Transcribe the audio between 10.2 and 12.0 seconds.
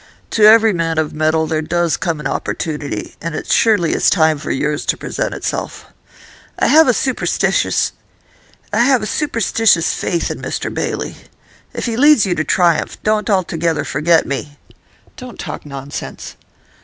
in "Mr Bailey." If he